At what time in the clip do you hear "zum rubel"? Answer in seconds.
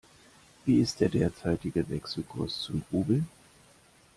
2.59-3.23